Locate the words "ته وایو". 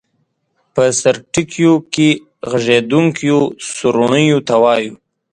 4.47-4.93